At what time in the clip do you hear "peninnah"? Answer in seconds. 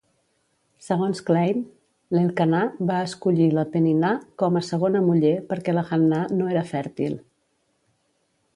3.75-4.11